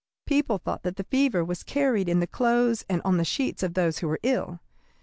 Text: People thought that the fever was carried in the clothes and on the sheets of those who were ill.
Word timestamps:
People 0.25 0.57
thought 0.57 0.81
that 0.81 0.95
the 0.95 1.03
fever 1.03 1.45
was 1.45 1.61
carried 1.61 2.09
in 2.09 2.21
the 2.21 2.25
clothes 2.25 2.83
and 2.89 3.03
on 3.05 3.17
the 3.17 3.23
sheets 3.23 3.61
of 3.61 3.75
those 3.75 3.99
who 3.99 4.07
were 4.07 4.19
ill. 4.23 4.59